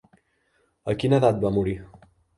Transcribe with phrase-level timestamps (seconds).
[0.93, 1.75] A quina edat va morir?